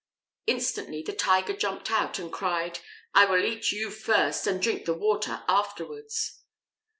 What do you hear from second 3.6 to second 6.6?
you first and drink the water afterwards."